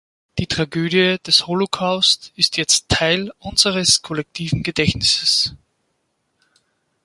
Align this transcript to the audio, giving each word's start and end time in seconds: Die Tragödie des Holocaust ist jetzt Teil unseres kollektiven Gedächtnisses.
Die 0.39 0.47
Tragödie 0.47 1.17
des 1.27 1.45
Holocaust 1.45 2.33
ist 2.35 2.57
jetzt 2.57 2.89
Teil 2.89 3.31
unseres 3.37 4.01
kollektiven 4.01 4.63
Gedächtnisses. 4.63 5.53